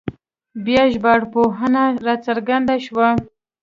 بیا 0.65 0.83
ژبارواپوهنه 0.93 1.83
راڅرګنده 2.05 2.75
شوه 2.85 3.07